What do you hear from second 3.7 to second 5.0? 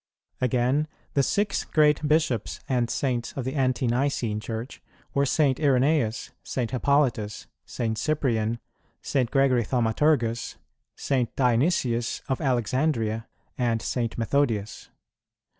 nicene Church